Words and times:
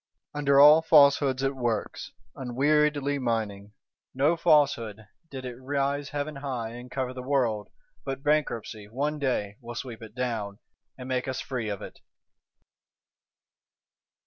Under 0.33 0.59
all 0.59 0.81
Falsehoods 0.81 1.43
it 1.43 1.55
works, 1.55 2.11
unweariedly 2.35 3.19
mining. 3.19 3.73
No 4.15 4.35
Falsehood, 4.35 5.05
did 5.29 5.45
it 5.45 5.57
rise 5.61 6.09
heaven 6.09 6.37
high 6.37 6.69
and 6.69 6.89
cover 6.89 7.13
the 7.13 7.21
world, 7.21 7.69
but 8.03 8.23
Bankruptcy, 8.23 8.87
one 8.87 9.19
day, 9.19 9.57
will 9.61 9.75
sweep 9.75 10.01
it 10.01 10.15
down, 10.15 10.57
and 10.97 11.07
make 11.07 11.27
us 11.27 11.39
free 11.39 11.69
of 11.69 11.83
it. 11.83 11.99